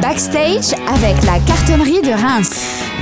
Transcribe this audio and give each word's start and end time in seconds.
Backstage 0.00 0.74
avec 0.86 1.16
la 1.24 1.40
cartonnerie 1.44 2.02
de 2.02 2.10
Reims. 2.12 2.50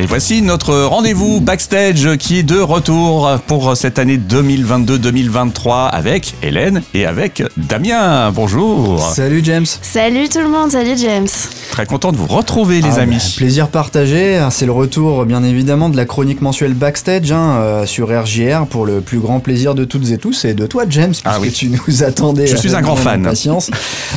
Et 0.01 0.07
voici 0.07 0.41
notre 0.41 0.75
rendez-vous 0.85 1.41
backstage 1.41 2.17
qui 2.17 2.39
est 2.39 2.43
de 2.43 2.59
retour 2.59 3.29
pour 3.47 3.77
cette 3.77 3.99
année 3.99 4.17
2022-2023 4.17 5.89
avec 5.91 6.35
Hélène 6.43 6.81
et 6.95 7.05
avec 7.05 7.43
Damien. 7.59 8.31
Bonjour. 8.33 8.99
Salut 9.15 9.43
James. 9.45 9.67
Salut 9.67 10.29
tout 10.31 10.39
le 10.39 10.49
monde, 10.49 10.71
salut 10.71 10.97
James. 10.97 11.29
Très 11.71 11.85
content 11.85 12.13
de 12.13 12.17
vous 12.17 12.27
retrouver 12.27 12.81
les 12.81 12.99
Ah, 12.99 13.03
amis. 13.03 13.17
bah, 13.17 13.23
plaisir 13.37 13.69
partagé. 13.69 14.41
C'est 14.51 14.67
le 14.67 14.73
retour 14.73 15.27
bien 15.27 15.45
évidemment 15.45 15.91
de 15.91 15.97
la 15.99 16.07
chronique 16.07 16.41
mensuelle 16.41 16.73
backstage 16.75 17.31
hein, 17.31 17.57
euh, 17.59 17.87
sur 17.87 18.09
RJR 18.09 18.67
pour 18.69 18.87
le 18.87 19.01
plus 19.03 19.19
grand 19.19 19.41
plaisir 19.41 19.75
de 19.75 19.85
toutes 19.85 20.11
et 20.13 20.19
tous 20.19 20.47
et 20.47 20.55
de 20.55 20.67
toi 20.67 20.85
James 20.89 21.11
puisque 21.11 21.27
Ah 21.27 21.39
oui. 21.41 21.53
tu 21.53 21.69
nous 21.89 22.03
attendais. 22.05 22.47
Je 22.47 22.57
suis 22.57 22.75
un 22.75 22.81
grand 22.81 22.97
fan. 22.97 23.21
impatience. 23.21 23.71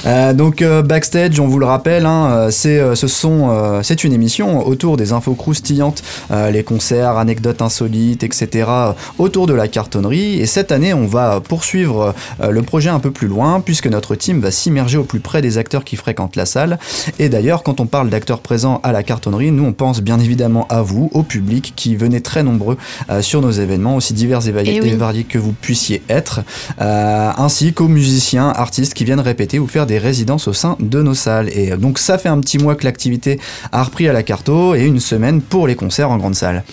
Euh, 0.05 0.33
donc 0.33 0.61
euh, 0.61 0.81
backstage, 0.81 1.39
on 1.41 1.47
vous 1.47 1.59
le 1.59 1.65
rappelle, 1.65 2.05
hein, 2.05 2.47
c'est 2.53 2.79
euh, 2.79 2.95
ce 2.95 3.07
sont 3.07 3.49
euh, 3.49 3.81
c'est 3.83 4.03
une 4.03 4.13
émission 4.13 4.65
autour 4.65 4.95
des 4.95 5.11
infos 5.11 5.33
croustillantes, 5.33 6.03
euh, 6.31 6.51
les 6.51 6.63
concerts, 6.63 7.17
anecdotes 7.17 7.61
insolites, 7.61 8.23
etc. 8.23 8.69
autour 9.17 9.47
de 9.47 9.53
la 9.53 9.67
cartonnerie. 9.67 10.39
Et 10.39 10.45
cette 10.45 10.71
année, 10.71 10.93
on 10.93 11.05
va 11.05 11.41
poursuivre 11.41 12.13
le 12.47 12.61
projet 12.61 12.89
un 12.89 12.99
peu 12.99 13.11
plus 13.11 13.27
loin 13.27 13.59
puisque 13.59 13.87
notre 13.87 14.15
team 14.15 14.39
va 14.39 14.51
s'immerger 14.51 14.97
au 14.97 15.03
plus 15.03 15.19
près 15.19 15.41
des 15.41 15.57
acteurs 15.57 15.83
qui 15.83 15.95
fréquentent 15.95 16.35
la 16.35 16.45
salle. 16.45 16.79
Et 17.19 17.29
d'ailleurs, 17.29 17.63
quand 17.63 17.79
on 17.79 17.85
parle 17.85 18.09
d'acteurs 18.09 18.39
présents 18.39 18.79
à 18.83 18.91
la 18.91 19.03
cartonnerie, 19.03 19.51
nous 19.51 19.65
on 19.65 19.73
pense 19.73 20.01
bien 20.01 20.19
évidemment 20.19 20.67
à 20.69 20.81
vous, 20.81 21.09
au 21.13 21.23
public 21.23 21.73
qui 21.75 21.95
venez 21.95 22.21
très 22.21 22.43
nombreux 22.43 22.77
sur 23.21 23.41
nos 23.41 23.51
événements, 23.51 23.95
aussi 23.95 24.13
divers 24.13 24.47
et 24.47 24.51
variés, 24.51 24.81
oui. 24.81 24.91
variés 24.95 25.23
que 25.23 25.39
vous 25.39 25.53
puissiez 25.53 26.03
être, 26.09 26.41
ainsi 26.79 27.73
qu'aux 27.73 27.87
musiciens, 27.87 28.49
artistes 28.49 28.93
qui 28.93 29.05
viennent 29.05 29.19
répéter 29.19 29.59
ou 29.59 29.67
faire 29.67 29.85
des 29.85 29.97
résidences 29.97 30.47
au 30.47 30.53
sein 30.53 30.75
de 30.79 31.01
nos 31.01 31.15
salles. 31.15 31.49
Et 31.53 31.71
donc 31.77 31.99
ça 31.99 32.17
fait 32.17 32.29
un 32.29 32.42
petit 32.43 32.57
mois 32.57 32.75
que 32.75 32.83
l'activité 32.83 33.39
a 33.71 33.83
repris 33.83 34.07
à 34.07 34.13
la 34.13 34.23
carto 34.23 34.75
et 34.75 34.85
une 34.85 34.99
semaine 34.99 35.41
pour 35.41 35.67
les 35.67 35.75
concerts 35.75 36.11
en 36.11 36.17
grande 36.17 36.35
salle. 36.35 36.63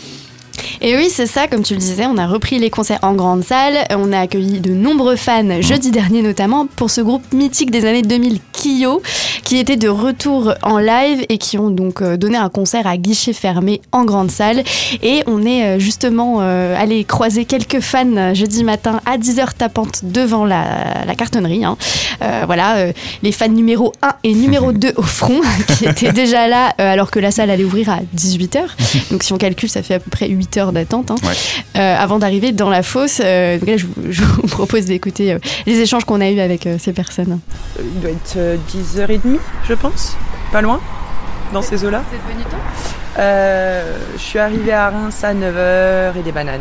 Et 0.81 0.97
oui, 0.97 1.09
c'est 1.11 1.27
ça, 1.27 1.47
comme 1.47 1.63
tu 1.63 1.75
le 1.75 1.81
disais, 1.81 2.07
on 2.07 2.17
a 2.17 2.27
repris 2.27 2.59
les 2.59 2.71
concerts 2.71 2.99
en 3.03 3.13
grande 3.15 3.45
salle, 3.45 3.87
on 3.91 4.13
a 4.13 4.21
accueilli 4.21 4.61
de 4.61 4.73
nombreux 4.73 5.17
fans 5.17 5.61
jeudi 5.61 5.91
dernier 5.91 6.23
notamment 6.23 6.67
pour 6.67 6.91
ce 6.91 7.01
groupe 7.01 7.25
mythique 7.33 7.71
des 7.71 7.85
années 7.85 8.03
2000, 8.03 8.39
Kyo, 8.53 9.03
qui 9.45 9.59
était 9.59 9.77
de 9.77 9.89
retour 9.89 10.55
en 10.63 10.79
live 10.79 11.25
et 11.29 11.39
qui 11.39 11.59
ont 11.59 11.71
donc 11.71 12.03
euh, 12.03 12.17
donné 12.17 12.37
un 12.37 12.49
concert 12.49 12.87
à 12.87 12.97
guichet 12.97 13.33
fermé 13.33 13.81
en 13.93 14.05
grande 14.05 14.31
salle. 14.31 14.63
Et 15.03 15.23
on 15.27 15.45
est 15.45 15.65
euh, 15.65 15.79
justement 15.79 16.39
euh, 16.41 16.75
allé 16.79 17.05
croiser 17.05 17.45
quelques 17.45 17.81
fans 17.81 18.35
jeudi 18.35 18.65
matin 18.65 19.01
à 19.07 19.19
10h 19.19 19.55
tapante 19.57 20.01
devant 20.05 20.45
la, 20.45 21.05
la 21.07 21.15
cartonnerie. 21.15 21.65
hein. 21.65 21.77
Euh, 22.23 22.43
voilà, 22.47 22.77
euh, 22.77 22.93
les 23.23 23.33
fans 23.33 23.49
numéro 23.49 23.93
1 24.03 24.13
et 24.25 24.35
numéro 24.35 24.73
2 24.73 24.93
au 24.97 25.03
front, 25.03 25.41
qui 25.79 25.87
étaient 25.87 26.13
déjà 26.13 26.49
là 26.49 26.67
alors 26.79 27.11
que 27.11 27.19
la 27.19 27.31
salle 27.31 27.51
allait 27.51 27.65
ouvrir 27.65 27.91
à 27.91 28.01
18h. 28.17 28.61
Donc 29.11 29.23
si 29.23 29.33
on 29.33 29.39
calcule, 29.39 29.69
ça 29.69 29.83
fait 29.83 29.95
à 29.95 30.01
peu 30.01 30.11
près 30.11 30.29
8 30.29 30.50
heures 30.59 30.73
d'attente 30.73 31.11
hein, 31.11 31.17
Ouais. 31.23 31.35
euh, 31.81 31.97
avant 31.99 32.19
d'arriver 32.19 32.53
dans 32.53 32.71
la 32.71 32.83
fosse. 32.83 33.21
Euh, 33.25 33.59
donc 33.59 33.69
là, 33.69 33.77
je, 33.77 33.87
vous- 33.87 34.11
je 34.11 34.23
vous 34.23 34.43
propose 34.49 34.85
d'écouter 34.87 35.33
euh, 35.33 35.39
les 35.67 35.79
échanges 35.81 36.05
qu'on 36.05 36.21
a 36.21 36.29
eus 36.31 36.41
avec 36.41 36.67
euh, 36.67 36.77
ces 36.79 36.93
personnes. 36.93 37.41
Il 37.79 38.01
doit 38.01 38.11
être 38.11 38.35
euh, 38.37 38.57
10h30, 38.75 39.39
je 39.69 39.75
pense. 39.75 40.17
Pas 40.53 40.63
loin, 40.63 40.81
dans 41.53 41.63
ces 41.63 41.85
eaux-là. 41.85 42.03
Vous 42.11 42.17
êtes 42.17 42.35
venu 42.35 42.45
tôt? 42.45 42.57
Euh, 43.19 43.97
je 44.17 44.21
suis 44.23 44.39
arrivée 44.39 44.73
à 44.73 44.91
Reims 44.91 45.23
à 45.25 45.35
9h 45.35 46.19
et 46.19 46.23
des 46.23 46.33
bananes. 46.33 46.61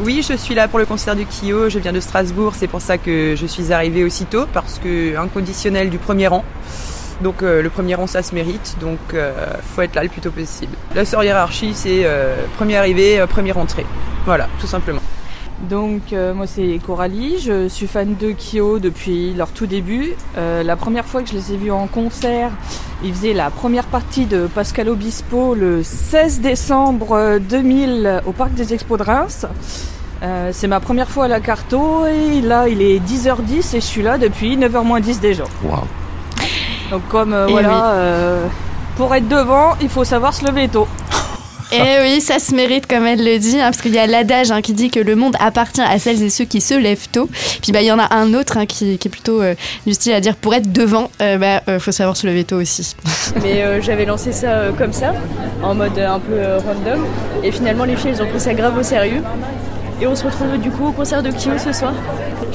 Oui, 0.00 0.22
je 0.28 0.34
suis 0.36 0.54
là 0.54 0.68
pour 0.68 0.78
le 0.78 0.84
concert 0.84 1.16
de 1.16 1.22
Kyo. 1.22 1.70
Je 1.70 1.78
viens 1.78 1.92
de 1.92 2.00
Strasbourg, 2.00 2.52
c'est 2.54 2.66
pour 2.66 2.82
ça 2.82 2.98
que 2.98 3.34
je 3.34 3.46
suis 3.46 3.72
arrivée 3.72 4.04
aussitôt, 4.04 4.44
parce 4.52 4.78
que 4.78 5.16
inconditionnel 5.16 5.88
du 5.88 5.96
premier 5.98 6.26
rang. 6.26 6.44
Donc 7.22 7.42
euh, 7.42 7.62
le 7.62 7.70
premier 7.70 7.94
rang, 7.94 8.06
ça 8.06 8.22
se 8.22 8.34
mérite, 8.34 8.76
donc 8.80 8.98
euh, 9.14 9.32
faut 9.74 9.82
être 9.82 9.94
là 9.94 10.02
le 10.02 10.08
plus 10.08 10.20
tôt 10.20 10.30
possible. 10.30 10.72
La 10.94 11.04
sœur 11.04 11.24
hiérarchie, 11.24 11.72
c'est 11.74 12.02
euh, 12.04 12.36
premier 12.56 12.76
arrivé, 12.76 13.18
euh, 13.18 13.26
premier 13.26 13.52
rentré. 13.52 13.86
Voilà, 14.26 14.48
tout 14.60 14.66
simplement. 14.66 15.00
Donc 15.70 16.12
euh, 16.12 16.34
moi 16.34 16.46
c'est 16.46 16.78
Coralie, 16.84 17.38
je 17.38 17.68
suis 17.68 17.86
fan 17.86 18.14
de 18.14 18.32
Kyo 18.32 18.78
depuis 18.78 19.32
leur 19.32 19.48
tout 19.48 19.66
début. 19.66 20.12
Euh, 20.36 20.62
la 20.62 20.76
première 20.76 21.06
fois 21.06 21.22
que 21.22 21.30
je 21.30 21.34
les 21.34 21.54
ai 21.54 21.56
vus 21.56 21.70
en 21.70 21.86
concert, 21.86 22.50
ils 23.02 23.14
faisaient 23.14 23.32
la 23.32 23.48
première 23.48 23.86
partie 23.86 24.26
de 24.26 24.48
Pascal 24.48 24.90
Obispo 24.90 25.54
le 25.54 25.82
16 25.82 26.40
décembre 26.40 27.12
euh, 27.12 27.38
2000 27.38 28.22
au 28.26 28.32
Parc 28.32 28.52
des 28.52 28.74
Expos 28.74 28.98
de 28.98 29.04
Reims. 29.04 29.46
Euh, 30.22 30.50
c'est 30.52 30.68
ma 30.68 30.80
première 30.80 31.08
fois 31.08 31.24
à 31.24 31.28
la 31.28 31.40
Carto 31.40 32.06
et 32.06 32.42
là 32.42 32.68
il 32.68 32.82
est 32.82 32.98
10h10 32.98 33.76
et 33.76 33.80
je 33.80 33.86
suis 33.86 34.02
là 34.02 34.18
depuis 34.18 34.58
9h 34.58 35.00
10 35.00 35.20
déjà. 35.20 35.44
Waouh. 35.64 35.84
Donc 36.90 37.06
comme 37.08 37.32
euh, 37.32 37.46
Eh 37.48 37.52
voilà, 37.52 37.68
oui. 37.68 37.74
euh, 37.94 38.46
pour 38.96 39.14
être 39.14 39.28
devant 39.28 39.74
il 39.80 39.88
faut 39.88 40.04
savoir 40.04 40.32
se 40.34 40.44
lever 40.44 40.68
tôt. 40.68 40.86
Et 41.72 41.76
Eh 41.82 42.00
oui, 42.02 42.20
ça 42.20 42.38
se 42.38 42.54
mérite 42.54 42.86
comme 42.86 43.04
elle 43.06 43.24
le 43.24 43.38
dit, 43.38 43.58
hein, 43.60 43.64
parce 43.70 43.80
qu'il 43.82 43.92
y 43.92 43.98
a 43.98 44.06
l'adage 44.06 44.52
hein, 44.52 44.62
qui 44.62 44.72
dit 44.72 44.88
que 44.88 45.00
le 45.00 45.16
monde 45.16 45.36
appartient 45.40 45.80
à 45.80 45.98
celles 45.98 46.22
et 46.22 46.30
ceux 46.30 46.44
qui 46.44 46.60
se 46.60 46.74
lèvent 46.74 47.08
tôt. 47.10 47.28
Puis 47.60 47.72
bah 47.72 47.82
il 47.82 47.86
y 47.86 47.92
en 47.92 47.98
a 47.98 48.14
un 48.14 48.34
autre 48.34 48.56
hein, 48.56 48.66
qui, 48.66 48.98
qui 48.98 49.08
est 49.08 49.10
plutôt 49.10 49.42
euh, 49.42 49.54
du 49.84 49.92
style 49.94 50.12
à 50.12 50.20
dire 50.20 50.36
pour 50.36 50.54
être 50.54 50.70
devant, 50.72 51.10
euh, 51.20 51.38
bah 51.38 51.78
faut 51.80 51.90
savoir 51.92 52.16
se 52.16 52.26
lever 52.26 52.44
tôt 52.44 52.56
aussi. 52.60 52.94
Mais 53.42 53.82
j'avais 53.82 54.04
lancé 54.04 54.30
ça 54.30 54.66
comme 54.78 54.92
ça, 54.92 55.12
en 55.62 55.74
mode 55.74 55.98
un 55.98 56.20
peu 56.20 56.36
random. 56.64 57.04
Et 57.42 57.50
finalement, 57.50 57.84
les 57.84 57.96
filles, 57.96 58.12
elles 58.14 58.22
ont 58.22 58.28
pris 58.28 58.40
ça 58.40 58.54
grave 58.54 58.78
au 58.78 58.82
sérieux. 58.84 59.22
Et 60.00 60.06
on 60.06 60.14
se 60.14 60.24
retrouve 60.24 60.58
du 60.58 60.70
coup 60.70 60.86
au 60.86 60.92
concert 60.92 61.22
de 61.22 61.30
Kyo 61.30 61.52
ce 61.58 61.72
soir. 61.72 61.94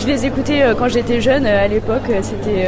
Je 0.01 0.07
les 0.07 0.25
écoutais 0.25 0.63
euh, 0.63 0.73
quand 0.73 0.88
j'étais 0.88 1.22
jeune, 1.22 1.45
euh, 1.45 1.63
à 1.63 1.67
l'époque, 1.67 2.09
euh, 2.09 2.22
c'était 2.23 2.67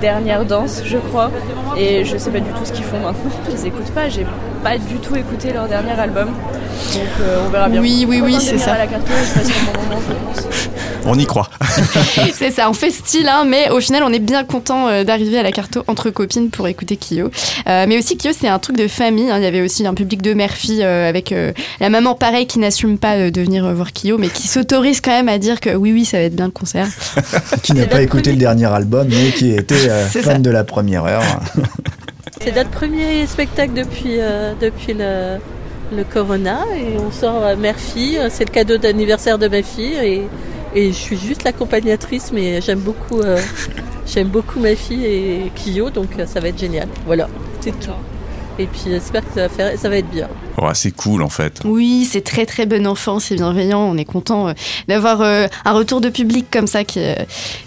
Dernière 0.00 0.44
Danse, 0.44 0.82
je 0.84 0.98
crois. 0.98 1.28
Et 1.76 2.04
je 2.04 2.16
sais 2.16 2.30
pas 2.30 2.38
du 2.38 2.50
tout 2.50 2.64
ce 2.64 2.72
qu'ils 2.72 2.84
font 2.84 3.00
maintenant. 3.00 3.30
Je 3.46 3.50
les 3.50 3.66
écoute 3.66 3.90
pas, 3.92 4.08
pas 4.68 4.78
du 4.78 4.96
tout 4.96 5.16
écouté 5.16 5.52
leur 5.52 5.66
dernier 5.68 5.92
album. 5.92 6.26
Donc 6.28 7.02
euh, 7.20 7.42
on 7.46 7.50
verra 7.50 7.68
bien. 7.68 7.80
Oui, 7.80 8.04
oui, 8.08 8.20
oui, 8.22 8.36
c'est 8.40 8.58
ça. 8.58 8.74
à 8.74 8.78
la 8.78 8.86
carte, 8.86 9.02
je 9.06 9.38
passe 9.40 9.48
un 9.48 9.72
bon 9.72 9.82
moment, 9.84 10.00
je 10.34 10.40
pense. 10.40 10.48
On 11.06 11.18
y 11.18 11.24
croit. 11.24 11.48
C'est 12.34 12.50
ça, 12.50 12.68
on 12.68 12.74
fait 12.74 12.90
style, 12.90 13.28
hein, 13.28 13.44
mais 13.46 13.70
au 13.70 13.80
final, 13.80 14.02
on 14.04 14.12
est 14.12 14.18
bien 14.18 14.44
content 14.44 14.88
euh, 14.88 15.04
d'arriver 15.04 15.38
à 15.38 15.42
la 15.42 15.52
carto 15.52 15.82
entre 15.86 16.10
copines 16.10 16.50
pour 16.50 16.68
écouter 16.68 16.96
Kyo. 16.98 17.30
Euh, 17.66 17.86
mais 17.88 17.96
aussi, 17.96 18.18
Kyo, 18.18 18.30
c'est 18.38 18.48
un 18.48 18.58
truc 18.58 18.76
de 18.76 18.88
famille. 18.88 19.30
hein. 19.30 19.38
Il 19.38 19.42
y 19.44 19.46
avait 19.46 19.62
aussi 19.62 19.86
un 19.86 19.94
public 19.94 20.20
de 20.20 20.34
mère-fille 20.34 20.82
euh, 20.82 21.08
avec 21.08 21.32
euh, 21.32 21.52
la 21.80 21.88
maman, 21.88 22.14
pareil, 22.14 22.46
qui 22.46 22.58
n'assume 22.58 22.98
pas 22.98 23.14
euh, 23.16 23.30
de 23.30 23.40
venir 23.40 23.64
euh, 23.64 23.72
voir 23.72 23.92
Kyo, 23.92 24.18
mais 24.18 24.28
qui 24.28 24.48
s'autorise 24.48 25.00
quand 25.00 25.12
même 25.12 25.28
à 25.30 25.38
dire 25.38 25.60
que 25.60 25.70
oui, 25.74 25.92
oui, 25.92 26.04
ça 26.04 26.18
va 26.18 26.24
être 26.24 26.36
bien 26.36 26.46
le 26.46 26.50
concert. 26.50 26.88
Qui 27.62 27.72
n'a 27.72 27.86
pas 27.86 28.02
écouté 28.02 28.22
premier- 28.24 28.32
le 28.34 28.38
dernier 28.40 28.66
album 28.66 29.06
mais 29.08 29.30
qui 29.30 29.52
était 29.54 29.88
euh, 29.88 30.04
fan 30.06 30.22
ça. 30.24 30.38
de 30.38 30.50
la 30.50 30.64
première 30.64 31.04
heure. 31.06 31.22
C'est 32.40 32.54
notre 32.54 32.70
premier 32.70 33.26
spectacle 33.26 33.72
depuis, 33.74 34.16
euh, 34.18 34.54
depuis 34.60 34.94
le, 34.94 35.38
Corona 36.12 36.60
et 36.76 36.98
on 36.98 37.10
sort 37.10 37.44
euh, 37.44 37.56
mère-fille. 37.56 38.20
C'est 38.30 38.44
le 38.44 38.52
cadeau 38.52 38.76
d'anniversaire 38.76 39.38
de 39.38 39.48
ma 39.48 39.62
fille 39.62 39.94
et, 39.94 40.22
et 40.74 40.88
je 40.88 40.96
suis 40.96 41.16
juste 41.16 41.44
l'accompagnatrice 41.44 42.30
mais 42.32 42.60
j'aime 42.60 42.80
beaucoup, 42.80 43.20
euh, 43.20 43.40
j'aime 44.06 44.28
beaucoup 44.28 44.60
ma 44.60 44.76
fille 44.76 45.04
et 45.04 45.52
Kyo 45.56 45.90
donc 45.90 46.10
euh, 46.18 46.26
ça 46.26 46.40
va 46.40 46.48
être 46.48 46.58
génial. 46.58 46.88
Voilà, 47.06 47.28
c'est 47.60 47.78
tout. 47.78 47.90
Et 48.58 48.66
puis 48.66 48.82
j'espère 48.86 49.22
que 49.22 49.34
ça 49.34 49.42
va, 49.42 49.48
faire, 49.48 49.78
ça 49.78 49.88
va 49.88 49.96
être 49.96 50.10
bien. 50.10 50.28
C'est 50.74 50.90
cool 50.90 51.22
en 51.22 51.28
fait. 51.28 51.60
Oui, 51.64 52.06
c'est 52.10 52.22
très 52.22 52.44
très 52.44 52.66
bon 52.66 52.86
enfant, 52.86 53.20
c'est 53.20 53.36
bienveillant. 53.36 53.80
On 53.80 53.96
est 53.96 54.04
content 54.04 54.48
euh, 54.48 54.52
d'avoir 54.88 55.20
euh, 55.20 55.46
un 55.64 55.72
retour 55.72 56.00
de 56.00 56.08
public 56.08 56.46
comme 56.50 56.66
ça 56.66 56.84
qui, 56.84 56.98
euh, 56.98 57.14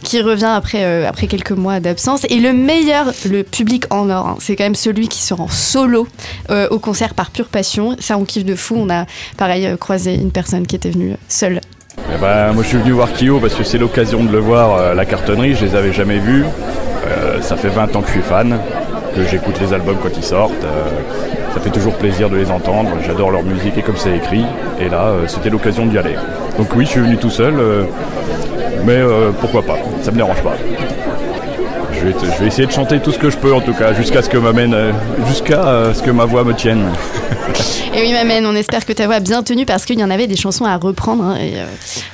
qui 0.03 0.21
revient 0.21 0.51
après, 0.53 1.05
après 1.05 1.27
quelques 1.27 1.51
mois 1.51 1.79
d'absence. 1.79 2.25
Et 2.29 2.39
le 2.39 2.53
meilleur, 2.53 3.13
le 3.29 3.43
public 3.43 3.85
en 3.89 4.09
or, 4.09 4.27
hein, 4.27 4.37
c'est 4.39 4.55
quand 4.55 4.65
même 4.65 4.75
celui 4.75 5.07
qui 5.07 5.21
se 5.21 5.33
rend 5.33 5.47
solo 5.47 6.07
euh, 6.49 6.67
au 6.69 6.79
concert 6.79 7.13
par 7.13 7.31
pure 7.31 7.47
passion. 7.47 7.95
Ça, 7.99 8.17
on 8.17 8.25
kiffe 8.25 8.45
de 8.45 8.55
fou. 8.55 8.75
On 8.77 8.89
a 8.89 9.05
pareil 9.37 9.75
croisé 9.79 10.15
une 10.15 10.31
personne 10.31 10.67
qui 10.67 10.75
était 10.75 10.91
venue 10.91 11.15
seule. 11.27 11.61
Eh 12.13 12.17
ben, 12.19 12.53
moi 12.53 12.63
je 12.63 12.69
suis 12.69 12.77
venu 12.77 12.91
voir 12.91 13.09
Kyo 13.13 13.39
parce 13.39 13.53
que 13.53 13.63
c'est 13.63 13.77
l'occasion 13.77 14.23
de 14.23 14.31
le 14.31 14.39
voir 14.39 14.75
euh, 14.75 14.93
la 14.93 15.05
cartonnerie, 15.05 15.55
je 15.55 15.65
les 15.65 15.75
avais 15.75 15.93
jamais 15.93 16.19
vus. 16.19 16.45
Euh, 17.07 17.41
ça 17.41 17.55
fait 17.55 17.69
20 17.69 17.95
ans 17.95 18.01
que 18.01 18.07
je 18.07 18.13
suis 18.13 18.21
fan, 18.21 18.59
que 19.15 19.23
j'écoute 19.29 19.59
les 19.59 19.73
albums 19.73 19.97
quand 20.01 20.15
ils 20.15 20.23
sortent. 20.23 20.63
euh, 20.63 20.83
ça 21.53 21.59
fait 21.59 21.69
toujours 21.69 21.93
plaisir 21.95 22.29
de 22.29 22.37
les 22.37 22.49
entendre, 22.49 22.89
j'adore 23.05 23.31
leur 23.31 23.43
musique 23.43 23.77
et 23.77 23.81
comme 23.81 23.97
c'est 23.97 24.15
écrit. 24.15 24.45
Et 24.79 24.89
là, 24.89 25.07
euh, 25.07 25.27
c'était 25.27 25.49
l'occasion 25.49 25.85
d'y 25.85 25.97
aller. 25.97 26.15
Donc 26.57 26.73
oui, 26.75 26.85
je 26.85 26.91
suis 26.91 26.99
venu 27.01 27.17
tout 27.17 27.29
seul, 27.29 27.53
euh, 27.59 27.83
mais 28.85 28.99
pourquoi 29.39 29.61
pas, 29.61 29.77
ça 30.01 30.11
me 30.11 30.17
dérange 30.17 30.41
pas. 30.41 30.53
Je 31.93 32.07
vais, 32.07 32.47
essayer 32.47 32.65
de 32.65 32.71
chanter 32.71 32.99
tout 32.99 33.11
ce 33.11 33.19
que 33.19 33.29
je 33.29 33.37
peux 33.37 33.53
en 33.53 33.61
tout 33.61 33.73
cas, 33.73 33.93
jusqu'à 33.93 34.23
ce 34.23 34.29
que 34.29 34.37
m'amène, 34.37 34.75
jusqu'à 35.27 35.93
ce 35.93 36.01
que 36.01 36.09
ma 36.09 36.25
voix 36.25 36.43
me 36.43 36.53
tienne. 36.53 36.85
Et 37.93 38.01
oui, 38.01 38.13
Mamène, 38.13 38.45
on 38.45 38.55
espère 38.55 38.85
que 38.85 38.93
ta 38.93 39.05
voix 39.05 39.15
a 39.15 39.19
bien 39.19 39.43
tenu 39.43 39.65
parce 39.65 39.85
qu'il 39.85 39.99
y 39.99 40.03
en 40.03 40.09
avait 40.09 40.25
des 40.25 40.37
chansons 40.37 40.65
à 40.65 40.77
reprendre. 40.77 41.23
hein, 41.25 41.35
et 41.39 41.53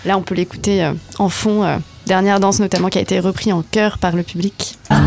là, 0.08 0.18
on 0.18 0.22
peut 0.22 0.36
l'écouter 0.36 0.90
en 1.20 1.30
fond. 1.30 1.64
Dernière 2.08 2.40
danse 2.40 2.62
notamment 2.62 2.88
qui 2.88 3.00
a 3.00 3.02
été 3.02 3.20
repris 3.20 3.52
en 3.52 3.64
chœur 3.70 3.98
par 3.98 4.16
le 4.16 4.24
public. 4.24 4.78
La 4.90 4.98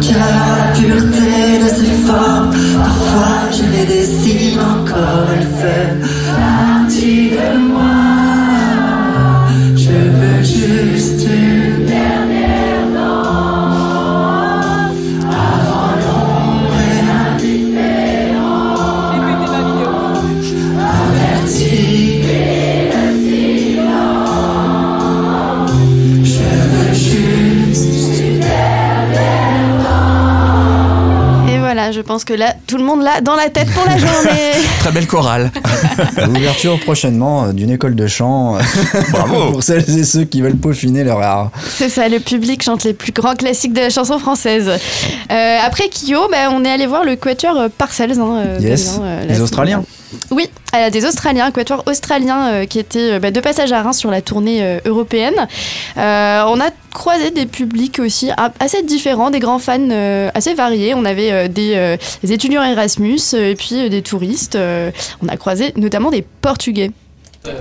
pureté 0.75 1.63
de 1.63 1.69
ses 1.69 1.93
formes, 2.07 2.55
parfois 2.77 3.51
je 3.51 3.63
les 3.75 3.87
dessine 3.87 4.61
encore, 4.61 5.27
elle 5.35 5.47
fait 5.47 5.97
partie 6.37 7.31
de 7.31 7.59
moi. 7.73 8.20
Pense 32.21 32.25
que 32.27 32.35
là, 32.35 32.55
tout 32.67 32.77
le 32.77 32.85
monde 32.85 33.03
l'a 33.03 33.21
dans 33.23 33.35
la 33.35 33.49
tête 33.49 33.71
pour 33.71 33.85
la 33.87 33.97
journée. 33.99 34.53
Très 34.81 34.93
belle 34.93 35.07
chorale. 35.07 35.51
L'ouverture 36.27 36.79
prochainement 36.81 37.45
euh, 37.45 37.53
d'une 37.53 37.71
école 37.71 37.95
de 37.95 38.07
chant 38.07 38.57
euh, 38.57 38.61
Bravo. 39.11 39.51
pour 39.53 39.63
celles 39.63 39.89
et 39.99 40.05
ceux 40.05 40.25
qui 40.25 40.43
veulent 40.43 40.57
peaufiner 40.57 41.03
leur 41.05 41.21
art. 41.23 41.51
C'est 41.67 41.89
ça, 41.89 42.09
le 42.09 42.19
public 42.21 42.63
chante 42.63 42.85
les 42.85 42.93
plus 42.93 43.13
grands 43.13 43.35
classiques 43.37 43.73
de 43.73 43.81
la 43.81 43.91
chanson 43.91 44.19
française. 44.19 44.69
Euh, 44.69 45.59
après 45.65 45.89
Kyo, 45.89 46.29
bah, 46.31 46.51
on 46.51 46.65
est 46.65 46.71
allé 46.71 46.87
voir 46.87 47.05
le 47.05 47.17
quatuor 47.17 47.57
euh, 47.59 47.69
Parcells. 47.77 48.19
hein, 48.21 48.59
Yes, 48.61 48.99
euh, 49.01 49.25
les 49.27 49.41
Australiens. 49.41 49.83
Oui, 50.31 50.49
euh, 50.75 50.91
des 50.91 51.05
Australiens, 51.05 51.47
un 51.47 51.51
quatuor 51.51 51.83
australien 51.87 52.47
euh, 52.49 52.67
qui 52.67 52.79
était 52.79 53.13
euh, 53.15 53.19
bah, 53.19 53.31
de 53.31 53.41
passage 53.41 53.73
à 53.73 53.83
Reims 53.83 53.99
sur 53.99 54.11
la 54.11 54.21
tournée 54.23 54.63
euh, 54.63 54.79
européenne. 54.85 55.35
Euh, 55.97 56.43
on 56.47 56.61
a 56.61 56.71
croisé 56.93 57.31
des 57.31 57.47
publics 57.47 57.99
aussi 57.99 58.31
a- 58.31 58.53
assez 58.61 58.83
différents, 58.83 59.31
des 59.31 59.41
grands 59.41 59.59
fans 59.59 59.79
euh, 59.91 60.31
assez 60.35 60.55
variés. 60.55 60.95
On 60.95 61.05
avait 61.05 61.49
des, 61.49 61.97
des 62.23 62.33
étudiants 62.33 62.63
Erasmus 62.65 63.21
et 63.35 63.55
puis 63.55 63.89
des 63.89 64.03
touristes. 64.03 64.57
On 65.23 65.29
a 65.29 65.37
croisé 65.37 65.73
notamment 65.77 66.11
des 66.11 66.23
Portugais. 66.23 66.91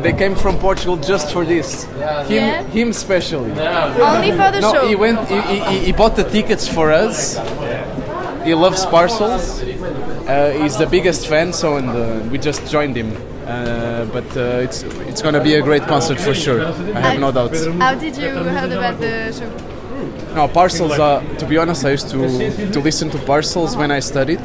They 0.03 0.13
came 0.13 0.35
from 0.35 0.57
Portugal 0.57 0.97
just 1.01 1.31
for 1.31 1.45
this. 1.45 1.87
Him, 2.29 2.43
him 2.73 2.89
especially. 2.89 3.49
Only 4.01 4.33
for 4.33 4.51
the 4.51 4.59
no, 4.59 4.73
show. 4.73 4.87
he 4.89 4.93
went. 4.95 5.17
He, 5.29 5.39
he, 5.71 5.85
he 5.85 5.93
bought 5.93 6.17
the 6.17 6.25
tickets 6.29 6.67
for 6.67 6.91
us. 6.91 7.37
He 8.43 8.53
loves 8.53 8.85
parcels. 8.85 9.61
Uh, 9.61 10.51
he's 10.61 10.77
the 10.77 10.87
biggest 10.87 11.27
fan, 11.27 11.53
so 11.53 11.77
and 11.77 11.89
uh, 11.89 12.29
we 12.31 12.37
just 12.37 12.69
joined 12.71 12.95
him. 12.95 13.11
Uh, 13.45 14.05
but 14.13 14.25
uh, 14.37 14.65
it's 14.65 14.83
it's 15.09 15.21
gonna 15.21 15.41
be 15.43 15.55
a 15.55 15.61
great 15.61 15.83
concert 15.83 16.19
for 16.19 16.33
sure. 16.33 16.61
I 16.95 16.99
have 17.01 17.19
no 17.19 17.31
doubts. 17.31 17.65
How 17.65 17.95
did 17.95 18.15
you 18.15 18.29
heard 18.29 18.71
about 18.71 18.99
the 18.99 19.31
show? 19.33 19.49
No, 20.35 20.47
parcels. 20.47 20.97
Uh, 20.99 21.21
to 21.39 21.45
be 21.45 21.57
honest, 21.57 21.83
I 21.85 21.91
used 21.91 22.09
to 22.09 22.19
to 22.73 22.79
listen 22.79 23.09
to 23.09 23.17
parcels 23.25 23.75
when 23.75 23.91
I 23.91 23.99
studied. 24.01 24.41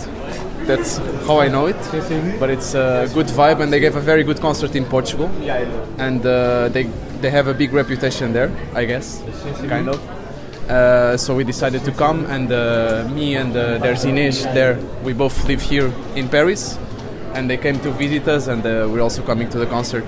That's 0.67 0.97
how 1.27 1.39
I 1.41 1.49
know 1.49 1.67
it. 1.67 1.77
But 2.41 2.49
it's 2.49 2.75
a 2.75 3.07
good 3.13 3.27
vibe, 3.27 3.61
and 3.63 3.71
they 3.71 3.81
gave 3.81 3.97
a 3.97 4.01
very 4.01 4.25
good 4.25 4.41
concert 4.41 4.75
in 4.75 4.85
Portugal, 4.87 5.29
and 5.99 6.25
uh, 6.25 6.69
they 6.71 6.85
they 7.21 7.31
have 7.31 7.47
a 7.49 7.55
big 7.55 7.73
reputation 7.75 8.33
there, 8.33 8.51
I 8.75 8.87
guess, 8.87 9.23
kind 9.69 9.89
of. 9.89 10.01
Uh, 10.69 11.17
so 11.17 11.37
we 11.37 11.45
decided 11.45 11.85
to 11.85 11.93
come, 11.93 12.25
and 12.27 12.51
uh, 12.51 13.07
me 13.13 13.37
and 13.37 13.55
uh, 13.55 13.77
there's 13.79 14.05
Ines 14.05 14.45
there. 14.55 14.79
We 15.05 15.13
both 15.13 15.45
live 15.47 15.61
here 15.61 15.93
in 16.17 16.29
Paris, 16.29 16.79
and 17.35 17.51
they 17.51 17.59
came 17.59 17.79
to 17.81 17.91
visit 17.91 18.27
us, 18.29 18.49
and 18.49 18.65
uh, 18.65 18.89
we're 18.91 19.03
also 19.03 19.23
coming 19.23 19.51
to 19.51 19.59
the 19.59 19.67
concert. 19.67 20.07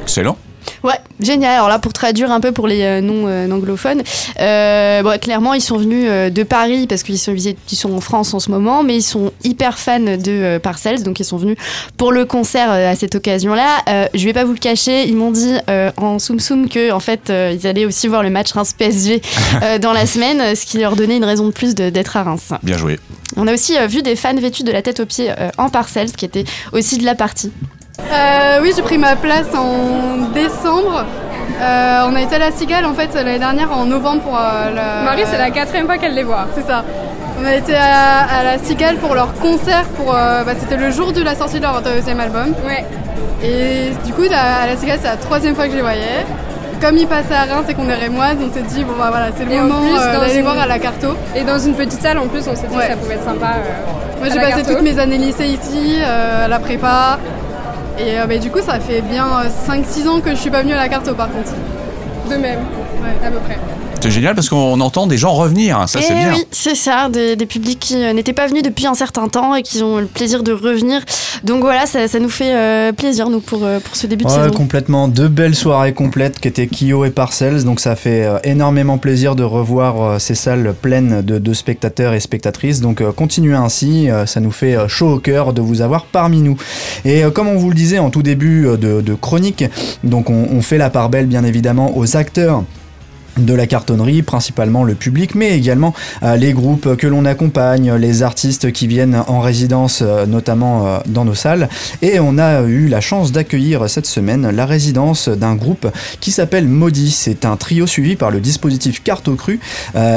Excellent. 0.00 0.39
Ouais, 0.82 0.98
génial. 1.20 1.52
Alors 1.54 1.68
là, 1.68 1.78
pour 1.78 1.92
traduire 1.92 2.30
un 2.30 2.40
peu 2.40 2.52
pour 2.52 2.66
les 2.66 2.82
euh, 2.82 3.00
non 3.00 3.26
euh, 3.26 3.50
anglophones, 3.50 4.02
euh, 4.40 5.02
bon, 5.02 5.18
clairement, 5.20 5.54
ils 5.54 5.60
sont 5.60 5.76
venus 5.76 6.08
de 6.32 6.42
Paris 6.42 6.86
parce 6.86 7.02
qu'ils 7.02 7.18
sont, 7.18 7.34
ils 7.34 7.76
sont 7.76 7.92
en 7.92 8.00
France 8.00 8.32
en 8.34 8.40
ce 8.40 8.50
moment, 8.50 8.82
mais 8.82 8.96
ils 8.96 9.02
sont 9.02 9.32
hyper 9.44 9.78
fans 9.78 10.00
de 10.00 10.58
Parcells, 10.58 11.02
donc 11.02 11.20
ils 11.20 11.24
sont 11.24 11.36
venus 11.36 11.56
pour 11.96 12.12
le 12.12 12.24
concert 12.24 12.70
à 12.70 12.94
cette 12.94 13.14
occasion-là. 13.14 14.08
Je 14.14 14.24
vais 14.24 14.32
pas 14.32 14.44
vous 14.44 14.52
le 14.52 14.58
cacher, 14.58 15.04
ils 15.06 15.16
m'ont 15.16 15.30
dit 15.30 15.54
en 15.96 16.18
soum 16.18 16.40
soum 16.40 16.68
que 16.68 16.92
en 16.92 17.00
fait, 17.00 17.30
ils 17.30 17.66
allaient 17.66 17.84
aussi 17.84 18.08
voir 18.08 18.22
le 18.22 18.30
match 18.30 18.52
Reims 18.52 18.74
PSG 18.76 19.20
euh, 19.62 19.78
dans 19.78 19.92
la 19.92 20.06
semaine, 20.06 20.54
ce 20.56 20.64
qui 20.64 20.78
leur 20.78 20.96
donnait 20.96 21.16
une 21.16 21.24
raison 21.24 21.46
de 21.46 21.52
plus 21.52 21.74
d'être 21.74 22.16
à 22.16 22.22
Reims. 22.22 22.52
Bien 22.62 22.78
joué. 22.78 22.98
On 23.36 23.46
a 23.46 23.52
aussi 23.52 23.74
vu 23.88 24.02
des 24.02 24.16
fans 24.16 24.34
vêtus 24.34 24.64
de 24.64 24.72
la 24.72 24.82
tête 24.82 25.00
aux 25.00 25.06
pieds 25.06 25.32
en 25.58 25.68
Parcells, 25.68 26.12
qui 26.12 26.24
étaient 26.24 26.44
aussi 26.72 26.98
de 26.98 27.04
la 27.04 27.14
partie. 27.14 27.52
Euh, 27.98 28.58
oui, 28.62 28.72
j'ai 28.74 28.82
pris 28.82 28.98
ma 28.98 29.16
place 29.16 29.46
en 29.54 30.28
décembre. 30.32 31.04
Euh, 31.60 32.06
on 32.08 32.14
a 32.16 32.22
été 32.22 32.36
à 32.36 32.38
la 32.38 32.50
Cigale 32.52 32.86
en 32.86 32.94
fait 32.94 33.12
l'année 33.14 33.38
dernière 33.38 33.70
en 33.72 33.84
novembre 33.84 34.22
pour 34.22 34.36
euh, 34.36 34.70
la... 34.74 35.02
Marie, 35.04 35.24
c'est 35.26 35.36
la 35.36 35.50
quatrième 35.50 35.86
fois 35.86 35.98
qu'elle 35.98 36.14
les 36.14 36.22
voit. 36.22 36.46
C'est 36.54 36.66
ça. 36.66 36.84
On 37.40 37.44
a 37.44 37.54
été 37.54 37.74
à, 37.74 38.20
à 38.40 38.42
la 38.44 38.58
Cigale 38.58 38.96
pour 38.96 39.14
leur 39.14 39.34
concert. 39.34 39.84
Pour, 39.96 40.14
euh, 40.14 40.42
bah, 40.44 40.52
c'était 40.58 40.76
le 40.76 40.90
jour 40.90 41.12
de 41.12 41.22
la 41.22 41.34
sortie 41.34 41.56
de 41.58 41.62
leur 41.62 41.82
deuxième 41.82 42.20
album. 42.20 42.54
Ouais. 42.66 42.84
Et 43.42 43.90
du 44.06 44.12
coup, 44.12 44.22
la- 44.22 44.62
à 44.62 44.66
la 44.66 44.76
Cigale, 44.76 44.98
c'est 45.02 45.08
la 45.08 45.16
troisième 45.16 45.54
fois 45.54 45.64
que 45.66 45.70
je 45.72 45.76
les 45.76 45.82
voyais. 45.82 46.24
Comme 46.80 46.96
ils 46.96 47.06
passaient 47.06 47.34
à 47.34 47.42
Reims 47.54 47.66
et 47.68 47.74
qu'on 47.74 47.88
est 47.90 47.94
rémoise, 47.94 48.36
on 48.40 48.54
s'est 48.54 48.62
dit 48.62 48.84
bon 48.84 48.94
bah 48.98 49.08
voilà, 49.10 49.26
c'est 49.36 49.44
le 49.44 49.52
Et 49.52 49.60
en 49.60 49.64
moment 49.64 49.98
d'aller 49.98 50.36
une- 50.36 50.42
voir 50.44 50.58
à 50.58 50.66
la 50.66 50.78
Carto. 50.78 51.08
Et 51.36 51.42
dans 51.42 51.58
une 51.58 51.74
petite 51.74 52.00
salle 52.00 52.16
en 52.16 52.26
plus, 52.26 52.48
on 52.48 52.56
s'est 52.56 52.66
dit 52.68 52.74
Ouais. 52.76 52.84
que 52.86 52.90
ça 52.92 52.96
pouvait 52.96 53.14
être 53.16 53.24
sympa. 53.24 53.48
Moi 54.18 54.28
j'ai 54.32 54.40
passé 54.40 54.62
toutes 54.62 54.80
mes 54.80 54.98
années 54.98 55.18
lycée 55.18 55.44
ici, 55.46 55.98
à 56.02 56.48
la 56.48 56.58
prépa. 56.58 57.18
Et 58.00 58.18
euh, 58.18 58.26
bah, 58.26 58.38
du 58.38 58.50
coup 58.50 58.62
ça 58.62 58.80
fait 58.80 59.02
bien 59.02 59.26
5-6 59.68 60.08
ans 60.08 60.20
que 60.20 60.30
je 60.30 60.36
suis 60.36 60.50
pas 60.50 60.62
venue 60.62 60.72
à 60.72 60.78
la 60.78 60.88
Carto 60.88 61.14
par 61.14 61.30
contre. 61.30 61.52
De 62.30 62.36
même, 62.36 62.60
à 63.22 63.30
peu 63.30 63.38
près. 63.40 63.58
C'est 64.02 64.10
génial 64.10 64.34
parce 64.34 64.48
qu'on 64.48 64.80
entend 64.80 65.06
des 65.06 65.18
gens 65.18 65.32
revenir. 65.34 65.86
Ça, 65.86 66.00
c'est 66.00 66.08
Eh 66.12 66.14
bien. 66.14 66.32
oui, 66.32 66.44
c'est 66.50 66.74
ça, 66.74 67.10
des, 67.10 67.36
des 67.36 67.44
publics 67.44 67.78
qui 67.78 67.96
euh, 68.02 68.14
n'étaient 68.14 68.32
pas 68.32 68.46
venus 68.46 68.62
depuis 68.62 68.86
un 68.86 68.94
certain 68.94 69.28
temps 69.28 69.54
et 69.54 69.62
qui 69.62 69.82
ont 69.82 69.98
le 69.98 70.06
plaisir 70.06 70.42
de 70.42 70.52
revenir. 70.52 71.02
Donc 71.44 71.60
voilà, 71.60 71.84
ça, 71.84 72.08
ça 72.08 72.18
nous 72.18 72.30
fait 72.30 72.54
euh, 72.54 72.92
plaisir, 72.92 73.28
nous, 73.28 73.40
pour, 73.40 73.62
euh, 73.62 73.78
pour 73.78 73.94
ce 73.96 74.06
début 74.06 74.24
de 74.24 74.30
Ouais, 74.30 74.36
saison. 74.36 74.50
complètement. 74.54 75.06
Deux 75.06 75.28
belles 75.28 75.54
soirées 75.54 75.92
complètes 75.92 76.40
qui 76.40 76.48
étaient 76.48 76.66
Kyo 76.66 77.04
et 77.04 77.10
Parcells. 77.10 77.62
Donc 77.64 77.78
ça 77.78 77.94
fait 77.94 78.24
euh, 78.24 78.38
énormément 78.42 78.96
plaisir 78.96 79.36
de 79.36 79.42
revoir 79.44 80.02
euh, 80.02 80.18
ces 80.18 80.34
salles 80.34 80.74
pleines 80.80 81.20
de, 81.20 81.38
de 81.38 81.52
spectateurs 81.52 82.14
et 82.14 82.20
spectatrices. 82.20 82.80
Donc 82.80 83.02
euh, 83.02 83.12
continuez 83.12 83.54
ainsi. 83.54 84.08
euh, 84.08 84.24
ça 84.24 84.40
nous 84.40 84.50
fait 84.52 84.76
euh, 84.76 84.88
chaud 84.88 85.10
au 85.16 85.18
cœur 85.18 85.52
de 85.52 85.60
vous 85.60 85.82
avoir 85.82 86.06
parmi 86.06 86.40
nous. 86.40 86.56
Et 87.04 87.22
euh, 87.22 87.30
comme 87.30 87.48
on 87.48 87.56
vous 87.56 87.68
le 87.68 87.76
disait 87.76 87.98
en 87.98 88.08
tout 88.08 88.22
début 88.22 88.66
euh, 88.66 88.76
de, 88.78 89.02
de 89.02 89.14
chronique, 89.14 89.64
donc 90.04 90.30
on, 90.30 90.48
on 90.50 90.62
fait 90.62 90.78
la 90.78 90.88
part 90.88 91.10
belle 91.10 91.26
bien 91.26 91.44
évidemment 91.44 91.96
aux 91.98 92.16
acteurs 92.16 92.64
de 93.44 93.54
la 93.54 93.66
cartonnerie, 93.66 94.22
principalement 94.22 94.84
le 94.84 94.94
public, 94.94 95.34
mais 95.34 95.56
également 95.56 95.94
euh, 96.22 96.36
les 96.36 96.52
groupes 96.52 96.96
que 96.96 97.06
l'on 97.06 97.24
accompagne, 97.24 97.92
les 97.94 98.22
artistes 98.22 98.72
qui 98.72 98.86
viennent 98.86 99.22
en 99.26 99.40
résidence, 99.40 100.02
euh, 100.02 100.26
notamment 100.26 100.86
euh, 100.86 100.98
dans 101.06 101.24
nos 101.24 101.34
salles. 101.34 101.68
Et 102.02 102.20
on 102.20 102.38
a 102.38 102.62
eu 102.62 102.88
la 102.88 103.00
chance 103.00 103.32
d'accueillir 103.32 103.88
cette 103.88 104.06
semaine 104.06 104.50
la 104.50 104.66
résidence 104.66 105.28
d'un 105.28 105.54
groupe 105.54 105.88
qui 106.20 106.30
s'appelle 106.30 106.68
Maudit. 106.68 107.10
C'est 107.10 107.44
un 107.44 107.56
trio 107.56 107.86
suivi 107.86 108.16
par 108.16 108.30
le 108.30 108.40
dispositif 108.40 109.02
Carte 109.02 109.28
au 109.28 109.34
Cru 109.34 109.60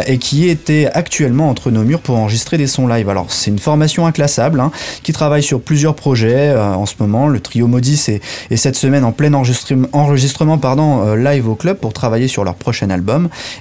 et 0.08 0.18
qui 0.18 0.48
était 0.48 0.90
actuellement 0.94 1.50
entre 1.50 1.72
nos 1.72 1.84
murs 1.84 2.00
pour 2.00 2.18
enregistrer 2.18 2.58
des 2.58 2.68
sons 2.68 2.88
live. 2.88 3.10
Alors 3.10 3.32
c'est 3.32 3.52
une 3.52 3.60
formation 3.60 4.06
inclassable 4.06 4.60
hein, 4.60 4.72
qui 5.04 5.14
travaille 5.14 5.44
sur 5.44 5.62
plusieurs 5.62 5.96
projets 5.96 6.56
en 6.56 6.86
ce 6.86 6.96
moment. 7.00 7.28
Le 7.28 7.40
trio 7.40 7.68
Maudit 7.68 8.00
est, 8.08 8.56
cette 8.56 8.76
semaine 8.76 9.04
en 9.04 9.12
plein 9.12 9.34
enregistrement, 9.34 9.88
enregistrement 9.94 10.60
live 11.16 11.48
au 11.48 11.56
club 11.56 11.78
pour 11.78 11.94
travailler 11.94 12.28
sur 12.28 12.44
leur 12.44 12.56
prochain 12.56 12.90
album. 12.90 13.13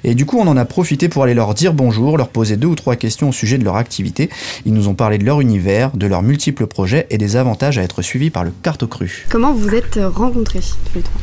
Et 0.04 0.14
du 0.14 0.26
coup, 0.26 0.38
on 0.38 0.46
en 0.46 0.56
a 0.56 0.64
profité 0.64 1.08
pour 1.08 1.24
aller 1.24 1.34
leur 1.34 1.54
dire 1.54 1.72
bonjour, 1.72 2.16
leur 2.16 2.28
poser 2.28 2.56
deux 2.56 2.68
ou 2.68 2.74
trois 2.74 2.96
questions 2.96 3.30
au 3.30 3.32
sujet 3.32 3.58
de 3.58 3.64
leur 3.64 3.76
activité. 3.76 4.30
Ils 4.66 4.72
nous 4.72 4.88
ont 4.88 4.94
parlé 4.94 5.18
de 5.18 5.24
leur 5.24 5.40
univers, 5.40 5.90
de 5.94 6.06
leurs 6.06 6.22
multiples 6.22 6.66
projets 6.66 7.06
et 7.10 7.18
des 7.18 7.36
avantages 7.36 7.78
à 7.78 7.82
être 7.82 8.02
suivis 8.02 8.30
par 8.30 8.44
le 8.44 8.52
carte 8.62 8.82
au 8.82 8.86
cru. 8.86 9.26
Comment 9.28 9.52
vous 9.52 9.68
êtes 9.74 9.98
rencontrés 10.02 10.60
tous 10.60 10.96
les 10.96 11.02
trois? 11.02 11.20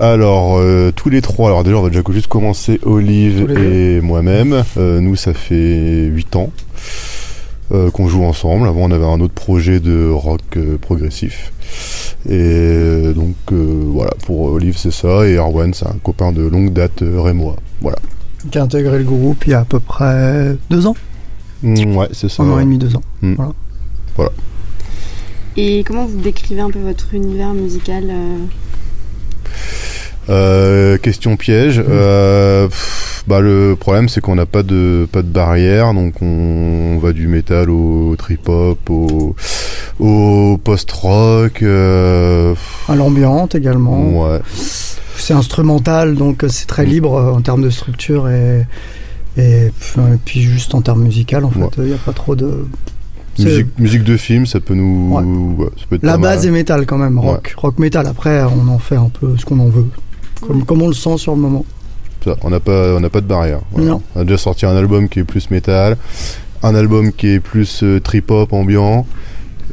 Alors, 0.00 0.58
euh, 0.58 0.92
tous 0.96 1.10
les 1.10 1.20
trois, 1.20 1.48
alors 1.48 1.62
déjà, 1.62 1.76
on 1.76 1.82
va 1.82 1.90
déjà 1.90 2.02
juste 2.10 2.26
commencer 2.26 2.80
Olive 2.84 3.50
et 3.50 4.00
moi-même. 4.00 4.64
Euh, 4.78 4.98
nous, 5.00 5.14
ça 5.14 5.34
fait 5.34 6.06
8 6.06 6.36
ans 6.36 6.50
euh, 7.72 7.90
qu'on 7.90 8.08
joue 8.08 8.24
ensemble. 8.24 8.66
Avant, 8.66 8.80
on 8.80 8.90
avait 8.90 9.04
un 9.04 9.20
autre 9.20 9.34
projet 9.34 9.78
de 9.78 10.10
rock 10.10 10.40
euh, 10.56 10.78
progressif. 10.78 11.52
Et 12.28 12.32
euh, 12.32 13.12
donc, 13.14 13.36
euh, 13.52 13.84
voilà, 13.86 14.12
pour 14.26 14.40
Olive, 14.42 14.76
c'est 14.76 14.92
ça. 14.92 15.26
Et 15.26 15.38
Arwan, 15.38 15.72
c'est 15.72 15.86
un 15.86 15.96
copain 16.02 16.32
de 16.32 16.42
longue 16.42 16.72
date 16.72 17.02
euh, 17.02 17.20
rémois. 17.20 17.56
Voilà. 17.80 17.98
qui 18.50 18.58
a 18.58 18.62
intégré 18.62 18.98
le 18.98 19.04
groupe 19.04 19.46
il 19.46 19.50
y 19.50 19.54
a 19.54 19.60
à 19.60 19.64
peu 19.64 19.80
près 19.80 20.56
deux 20.68 20.86
ans. 20.86 20.96
Mm, 21.62 21.96
ouais, 21.96 22.08
c'est 22.12 22.28
ça. 22.28 22.42
Un 22.42 22.50
an 22.50 22.58
et 22.58 22.64
demi, 22.64 22.78
deux 22.78 22.94
ans. 22.94 23.02
Mm. 23.22 23.34
Voilà. 23.34 23.52
Voilà. 24.16 24.32
Et 25.56 25.82
comment 25.84 26.06
vous 26.06 26.20
décrivez 26.20 26.60
un 26.60 26.70
peu 26.70 26.78
votre 26.78 27.14
univers 27.14 27.54
musical 27.54 28.04
euh? 28.10 28.38
Euh, 30.28 30.98
question 30.98 31.36
piège. 31.36 31.82
Euh, 31.86 32.68
pff, 32.68 33.24
bah, 33.26 33.40
le 33.40 33.76
problème, 33.78 34.08
c'est 34.08 34.20
qu'on 34.20 34.34
n'a 34.36 34.46
pas 34.46 34.62
de, 34.62 35.08
pas 35.10 35.22
de 35.22 35.28
barrière. 35.28 35.92
Donc, 35.94 36.22
on, 36.22 36.94
on 36.94 36.98
va 36.98 37.12
du 37.12 37.26
métal 37.26 37.70
au 37.70 38.14
trip-hop, 38.16 38.78
au, 38.90 39.34
au 40.00 40.58
post-rock. 40.62 41.62
euh, 41.62 42.54
À 42.88 42.94
l'ambiante 42.96 43.54
également. 43.54 44.28
ouais. 44.30 44.40
C'est 45.16 45.34
instrumental, 45.34 46.14
donc 46.14 46.44
euh, 46.44 46.48
c'est 46.48 46.66
très 46.66 46.86
libre 46.86 47.14
euh, 47.14 47.32
en 47.32 47.40
termes 47.42 47.62
de 47.62 47.68
structure 47.70 48.28
et, 48.30 48.66
et, 49.36 49.70
puis- 49.78 50.00
et 50.00 50.16
puis 50.24 50.40
juste 50.40 50.74
en 50.74 50.80
termes 50.80 51.02
musical, 51.02 51.44
en 51.44 51.50
fait, 51.50 51.60
il 51.78 51.84
n'y 51.84 51.92
a 51.92 51.96
pas 51.98 52.12
trop 52.12 52.34
de. 52.34 52.66
Musique, 53.38 53.78
musique 53.78 54.04
de 54.04 54.16
film, 54.16 54.44
ça 54.44 54.60
peut 54.60 54.74
nous. 54.74 55.14
ouais, 55.14 55.66
ça 55.78 55.84
peut 55.88 55.96
être 55.96 56.02
La 56.02 56.16
base 56.18 56.46
est 56.46 56.50
métal 56.50 56.84
quand 56.86 56.98
même, 56.98 57.18
rock. 57.18 57.54
Rock 57.56 57.78
métal, 57.78 58.06
après 58.06 58.42
on 58.44 58.68
en 58.68 58.78
fait 58.78 58.96
un 58.96 59.08
peu 59.08 59.34
ce 59.38 59.44
qu'on 59.44 59.58
en 59.60 59.68
veut. 59.68 59.86
Comme, 60.40 60.64
comme 60.64 60.82
on 60.82 60.88
le 60.88 60.94
sent 60.94 61.16
sur 61.18 61.34
le 61.34 61.40
moment. 61.40 61.64
Ça, 62.24 62.36
on 62.42 62.50
n'a 62.50 62.60
pas, 62.60 62.94
on 62.96 63.00
n'a 63.00 63.08
pas 63.10 63.20
de 63.20 63.26
barrière. 63.26 63.60
voilà. 63.72 63.90
Non. 63.92 64.02
On 64.14 64.20
a 64.20 64.24
déjà 64.24 64.36
sorti 64.38 64.66
un 64.66 64.76
album 64.76 65.08
qui 65.08 65.20
est 65.20 65.24
plus 65.24 65.50
métal, 65.50 65.96
un 66.62 66.74
album 66.74 67.12
qui 67.12 67.28
est 67.28 67.40
plus 67.40 67.82
euh, 67.82 68.00
trip-hop 68.00 68.52
ambiant. 68.52 69.06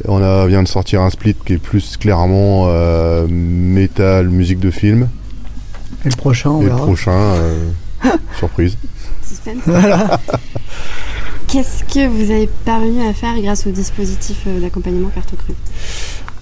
On 0.06 0.22
a, 0.22 0.48
vient 0.48 0.63
de 0.63 0.68
sortir 0.68 1.01
un 1.01 1.10
split 1.10 1.36
qui 1.46 1.54
est 1.54 1.58
plus 1.58 1.98
clairement 1.98 2.66
euh, 2.68 3.27
métal, 3.30 4.30
musique 4.30 4.60
de 4.60 4.72
film. 4.72 5.10
Et 6.06 6.10
le 6.10 6.16
prochain, 6.16 6.51
on 6.51 6.62
Et 6.62 6.66
le 6.66 6.75
prochain, 6.75 7.12
euh, 7.12 7.70
surprise. 8.38 8.77
Suspense. 9.24 9.62
Voilà. 9.66 10.20
Qu'est-ce 11.48 11.86
que 11.86 12.06
vous 12.08 12.30
avez 12.30 12.50
parvenu 12.66 13.08
à 13.08 13.13
faire 13.13 13.39
grâce 13.42 13.66
au 13.68 13.72
dispositif 13.72 14.44
euh, 14.48 14.60
d'accompagnement 14.60 15.08
carte 15.10 15.34
crue 15.38 15.56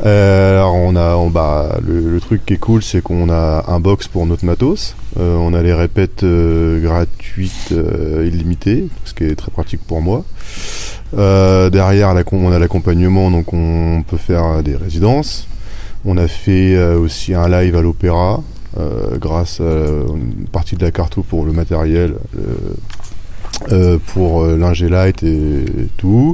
Euh, 0.04 0.58
alors 0.58 0.74
on 0.74 0.96
a, 0.96 1.16
on, 1.16 1.30
bah, 1.30 1.78
le, 1.86 2.02
le 2.10 2.20
truc 2.20 2.44
qui 2.44 2.54
est 2.54 2.58
cool, 2.58 2.82
c'est 2.82 3.02
qu'on 3.02 3.30
a 3.30 3.66
un 3.68 3.80
box 3.80 4.08
pour 4.08 4.26
notre 4.26 4.46
matos. 4.46 4.96
Euh, 5.18 5.36
on 5.38 5.54
a 5.54 5.62
les 5.62 5.74
répètes 5.74 6.24
euh, 6.24 6.82
gratuites 6.82 7.72
euh, 7.72 8.28
illimitées, 8.28 8.88
ce 9.06 9.14
qui 9.14 9.24
est 9.26 9.36
très 9.36 9.52
pratique 9.52 9.82
pour 9.88 10.02
moi. 10.02 10.26
Euh, 11.17 11.69
derrière, 11.69 12.13
on 12.31 12.51
a 12.51 12.60
l'accompagnement, 12.60 13.31
donc 13.31 13.53
on 13.53 14.03
peut 14.07 14.17
faire 14.17 14.62
des 14.63 14.75
résidences. 14.75 15.48
On 16.05 16.17
a 16.17 16.27
fait 16.27 16.75
euh, 16.75 16.98
aussi 17.00 17.34
un 17.34 17.50
live 17.50 17.75
à 17.75 17.81
l'opéra, 17.81 18.43
euh, 18.77 19.17
grâce 19.17 19.60
à 19.60 19.63
une 19.63 20.48
partie 20.51 20.75
de 20.75 20.84
la 20.84 20.91
carte 20.91 21.19
pour 21.22 21.45
le 21.45 21.51
matériel. 21.53 22.15
euh, 22.38 22.41
euh, 23.72 23.98
pour 24.13 24.43
euh, 24.43 24.57
l'ingé 24.57 24.89
light 24.89 25.24
et, 25.24 25.65
tout. 25.98 26.34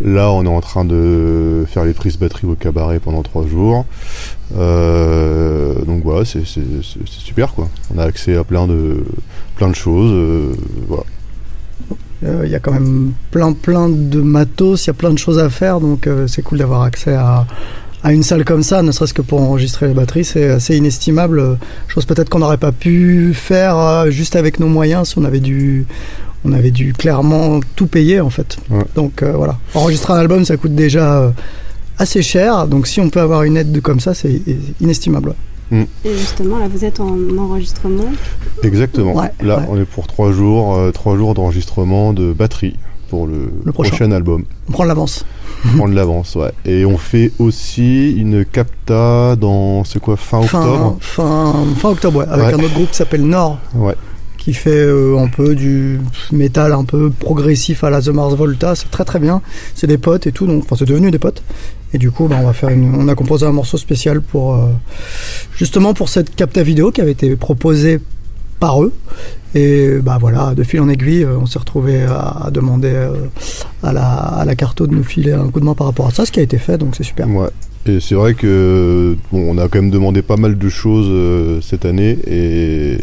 Là, 0.00 0.30
on 0.32 0.44
est 0.44 0.48
en 0.48 0.60
train 0.60 0.84
de 0.84 1.64
faire 1.68 1.84
les 1.84 1.92
prises 1.92 2.16
batterie 2.16 2.46
au 2.46 2.54
cabaret 2.54 2.98
pendant 3.00 3.22
trois 3.22 3.46
jours. 3.46 3.84
Euh, 4.56 5.74
donc 5.84 6.02
voilà, 6.02 6.24
c'est 6.24 6.44
super 7.06 7.54
quoi. 7.54 7.68
On 7.94 7.98
a 7.98 8.04
accès 8.04 8.36
à 8.36 8.44
plein 8.44 8.66
de 8.66 9.04
plein 9.56 9.68
de 9.68 9.74
choses. 9.74 10.10
euh, 10.12 10.52
voilà. 10.88 11.04
Euh, 12.24 12.42
Il 12.44 12.50
y 12.50 12.54
a 12.54 12.58
quand 12.60 12.72
même 12.72 13.12
plein 13.30 13.52
plein 13.52 13.88
de 13.88 14.20
matos, 14.20 14.84
il 14.84 14.88
y 14.88 14.90
a 14.90 14.94
plein 14.94 15.12
de 15.12 15.18
choses 15.18 15.38
à 15.38 15.50
faire, 15.50 15.80
donc 15.80 16.06
euh, 16.06 16.26
c'est 16.26 16.42
cool 16.42 16.58
d'avoir 16.58 16.82
accès 16.82 17.14
à, 17.14 17.46
à 18.02 18.12
une 18.12 18.22
salle 18.22 18.44
comme 18.44 18.62
ça, 18.62 18.82
ne 18.82 18.92
serait-ce 18.92 19.14
que 19.14 19.22
pour 19.22 19.40
enregistrer 19.42 19.88
les 19.88 19.94
batteries, 19.94 20.24
c'est 20.24 20.48
assez 20.48 20.76
inestimable. 20.76 21.38
euh, 21.38 21.54
Chose 21.88 22.04
peut-être 22.06 22.28
qu'on 22.30 22.38
n'aurait 22.40 22.56
pas 22.58 22.72
pu 22.72 23.32
faire 23.34 24.06
juste 24.10 24.36
avec 24.36 24.58
nos 24.60 24.68
moyens 24.68 25.08
si 25.10 25.18
on 25.18 25.24
avait 25.24 25.40
dû, 25.40 25.86
on 26.44 26.52
avait 26.52 26.70
dû 26.70 26.92
clairement 26.92 27.60
tout 27.76 27.86
payer 27.86 28.20
en 28.20 28.30
fait. 28.30 28.56
Donc 28.94 29.22
euh, 29.22 29.32
voilà, 29.32 29.58
enregistrer 29.74 30.12
un 30.14 30.16
album 30.18 30.44
ça 30.44 30.56
coûte 30.56 30.74
déjà 30.74 31.32
assez 31.98 32.22
cher, 32.22 32.66
donc 32.66 32.86
si 32.86 33.00
on 33.00 33.08
peut 33.10 33.20
avoir 33.20 33.42
une 33.44 33.56
aide 33.56 33.70
de 33.70 33.80
comme 33.80 34.00
ça, 34.00 34.14
c'est 34.14 34.40
inestimable. 34.80 35.34
Mm. 35.70 35.82
Et 36.04 36.14
justement, 36.14 36.58
là, 36.58 36.68
vous 36.68 36.84
êtes 36.84 37.00
en 37.00 37.16
enregistrement. 37.38 38.04
Exactement. 38.62 39.14
Ouais, 39.14 39.30
Là, 39.40 39.58
ouais. 39.58 39.64
on 39.70 39.80
est 39.80 39.84
pour 39.84 40.06
trois 40.06 40.32
jours, 40.32 40.74
euh, 40.76 40.90
trois 40.92 41.16
jours 41.16 41.34
d'enregistrement 41.34 42.12
de 42.12 42.32
batterie 42.32 42.76
pour 43.10 43.26
le, 43.26 43.50
Le 43.64 43.72
prochain. 43.72 43.90
prochain. 43.90 44.12
album. 44.12 44.44
On 44.68 44.72
prend 44.72 44.84
l'avance. 44.84 45.24
Prendre 45.76 45.90
de 45.90 45.96
l'avance, 45.96 46.34
ouais. 46.34 46.50
Et 46.66 46.84
on 46.84 46.98
fait 46.98 47.32
aussi 47.38 48.12
une 48.12 48.44
capta 48.44 49.34
dans, 49.36 49.84
c'est 49.84 49.98
quoi, 50.00 50.16
fin 50.16 50.40
octobre 50.40 50.96
Fin, 51.00 51.52
fin, 51.54 51.54
fin 51.76 51.88
octobre, 51.90 52.18
ouais, 52.18 52.26
avec 52.28 52.46
Ouais. 52.48 52.54
un 52.54 52.64
autre 52.64 52.74
groupe 52.74 52.90
qui 52.90 52.96
s'appelle 52.96 53.22
Nord. 53.24 53.58
Ouais. 53.74 53.94
Qui 54.44 54.52
fait 54.52 54.70
euh, 54.72 55.16
un 55.18 55.28
peu 55.28 55.54
du 55.54 56.00
métal 56.30 56.74
un 56.74 56.84
peu 56.84 57.08
progressif 57.08 57.82
à 57.82 57.88
la 57.88 58.02
The 58.02 58.08
Mars 58.08 58.34
Volta. 58.34 58.74
C'est 58.74 58.90
très 58.90 59.04
très 59.04 59.18
bien. 59.18 59.40
C'est 59.74 59.86
des 59.86 59.96
potes 59.96 60.26
et 60.26 60.32
tout, 60.32 60.46
donc 60.46 60.64
enfin 60.64 60.76
c'est 60.78 60.84
devenu 60.84 61.10
des 61.10 61.18
potes. 61.18 61.42
Et 61.94 61.98
du 61.98 62.10
coup, 62.10 62.28
bah, 62.28 62.36
on 62.42 62.44
va 62.44 62.52
faire 62.52 62.68
on 62.68 63.08
a 63.08 63.14
composé 63.14 63.46
un 63.46 63.52
morceau 63.52 63.78
spécial 63.78 64.20
pour 64.20 64.54
euh, 64.54 64.66
justement 65.56 65.94
pour 65.94 66.10
cette 66.10 66.36
capta 66.36 66.62
vidéo 66.62 66.90
qui 66.90 67.00
avait 67.00 67.12
été 67.12 67.36
proposée 67.36 68.00
par 68.60 68.82
eux. 68.82 68.92
Et 69.54 69.92
bah 70.02 70.18
voilà, 70.20 70.54
de 70.54 70.62
fil 70.62 70.82
en 70.82 70.90
aiguille, 70.90 71.24
euh, 71.24 71.38
on 71.40 71.46
s'est 71.46 71.58
retrouvé 71.58 72.02
à, 72.02 72.50
demander 72.52 73.08
à 73.82 73.94
la 73.94 74.02
à 74.02 74.44
la 74.44 74.54
carto 74.56 74.86
de 74.86 74.94
nous 74.94 75.04
filer 75.04 75.32
un 75.32 75.48
coup 75.48 75.60
de 75.60 75.64
main 75.64 75.74
par 75.74 75.86
rapport 75.86 76.08
à 76.08 76.10
ça, 76.10 76.26
ce 76.26 76.32
qui 76.32 76.40
a 76.40 76.42
été 76.42 76.58
fait, 76.58 76.76
donc 76.76 76.96
c'est 76.96 77.04
super. 77.04 77.30
Ouais. 77.30 77.48
Et 77.86 77.98
c'est 78.00 78.14
vrai 78.14 78.34
que 78.34 79.16
on 79.32 79.56
a 79.56 79.68
quand 79.68 79.80
même 79.80 79.90
demandé 79.90 80.20
pas 80.20 80.36
mal 80.36 80.58
de 80.58 80.68
choses 80.68 81.62
cette 81.62 81.86
année 81.86 82.18
et, 82.26 82.98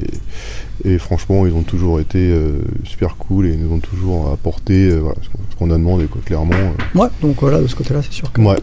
et 0.85 0.97
franchement 0.97 1.45
ils 1.45 1.53
ont 1.53 1.63
toujours 1.63 1.99
été 1.99 2.17
euh, 2.31 2.61
super 2.83 3.15
cool 3.17 3.47
et 3.47 3.53
ils 3.53 3.59
nous 3.59 3.73
ont 3.73 3.79
toujours 3.79 4.31
apporté 4.31 4.89
euh, 4.89 4.99
voilà, 4.99 5.17
ce 5.21 5.29
qu'on- 5.57 5.69
a 5.71 5.77
demandé 5.77 6.05
quoi, 6.05 6.21
clairement. 6.25 6.53
euh. 6.53 6.99
Ouais, 6.99 7.07
donc 7.21 7.37
voilà, 7.39 7.61
de 7.61 7.67
ce 7.67 7.75
côté-là, 7.75 8.01
c'est 8.01 8.11
sûr 8.13 8.31
que 8.31 8.41
Ouais. 8.41 8.57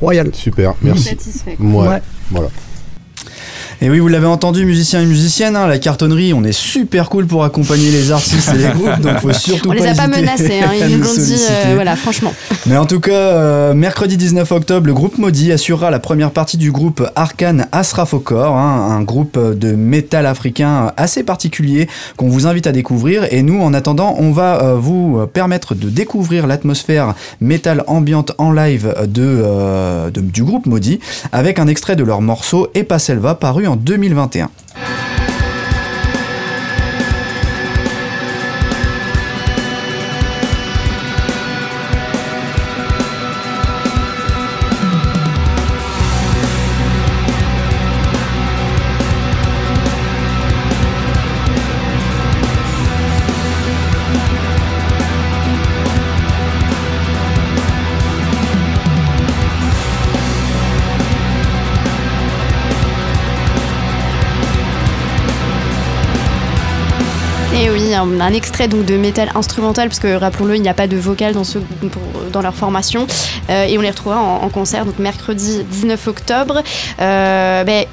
royal. 0.00 0.30
Super, 0.34 0.74
merci. 0.82 1.04
Satisfait, 1.10 1.56
Ouais. 1.58 1.88
Ouais. 1.88 2.02
Voilà. 2.30 2.48
Et 3.82 3.90
oui, 3.90 3.98
vous 3.98 4.08
l'avez 4.08 4.26
entendu, 4.26 4.64
musiciens 4.64 5.02
et 5.02 5.04
musiciennes, 5.06 5.54
hein, 5.54 5.66
la 5.66 5.78
cartonnerie, 5.78 6.32
on 6.32 6.42
est 6.44 6.52
super 6.52 7.10
cool 7.10 7.26
pour 7.26 7.44
accompagner 7.44 7.90
les 7.90 8.10
artistes 8.10 8.50
et 8.54 8.58
les 8.58 8.68
groupes, 8.74 9.00
donc 9.02 9.18
faut 9.18 9.32
surtout 9.34 9.68
On 9.68 9.72
les 9.72 9.86
a 9.86 9.94
pas 9.94 10.06
menacés, 10.08 10.60
hein, 10.64 10.70
ils 10.88 10.96
nous 10.96 11.04
l'ont 11.04 11.12
dit, 11.14 11.36
euh, 11.50 11.72
voilà, 11.74 11.94
franchement. 11.94 12.32
Mais 12.64 12.78
en 12.78 12.86
tout 12.86 13.00
cas, 13.00 13.12
euh, 13.12 13.74
mercredi 13.74 14.16
19 14.16 14.50
octobre, 14.50 14.86
le 14.86 14.94
groupe 14.94 15.18
Maudit 15.18 15.52
assurera 15.52 15.90
la 15.90 15.98
première 15.98 16.30
partie 16.30 16.56
du 16.56 16.72
groupe 16.72 17.06
Arcane 17.16 17.66
Asrafokor, 17.70 18.56
hein, 18.56 18.96
un 18.98 19.02
groupe 19.02 19.38
de 19.38 19.72
métal 19.72 20.24
africain 20.24 20.92
assez 20.96 21.22
particulier 21.22 21.86
qu'on 22.16 22.28
vous 22.28 22.46
invite 22.46 22.66
à 22.66 22.72
découvrir. 22.72 23.26
Et 23.30 23.42
nous, 23.42 23.60
en 23.60 23.74
attendant, 23.74 24.16
on 24.18 24.32
va 24.32 24.62
euh, 24.62 24.76
vous 24.76 25.26
permettre 25.34 25.74
de 25.74 25.90
découvrir 25.90 26.46
l'atmosphère 26.46 27.14
métal 27.42 27.84
ambiante 27.88 28.32
en 28.38 28.52
live 28.52 28.94
de, 29.06 30.10
de- 30.10 30.20
du 30.22 30.44
groupe 30.44 30.64
Maudit 30.64 30.98
avec 31.32 31.58
un 31.58 31.66
extrait 31.66 31.94
de 31.94 32.04
leur 32.04 32.22
morceau 32.22 32.68
Epa 32.74 32.98
Selva 32.98 33.34
paru 33.34 33.65
en 33.66 33.84
2021. 33.84 34.50
Et 67.58 67.70
oui, 67.70 67.94
un, 67.94 68.20
un 68.20 68.32
extrait 68.34 68.68
donc 68.68 68.84
de 68.84 68.96
métal 68.96 69.30
instrumental, 69.34 69.88
parce 69.88 69.98
que 69.98 70.14
rappelons-le, 70.14 70.56
il 70.56 70.62
n'y 70.62 70.68
a 70.68 70.74
pas 70.74 70.86
de 70.86 70.96
vocal 70.96 71.32
dans, 71.32 71.44
ce, 71.44 71.58
pour- 71.58 72.02
dans 72.30 72.42
leur 72.42 72.54
formation. 72.54 73.06
Euh, 73.48 73.64
et 73.64 73.78
on 73.78 73.80
les 73.80 73.88
retrouvera 73.90 74.20
en, 74.20 74.42
en 74.44 74.48
concert 74.50 74.84
donc 74.84 74.98
mercredi 74.98 75.64
19 75.64 76.06
octobre. 76.06 76.62
Euh, 77.00 77.64
ben, 77.64 77.84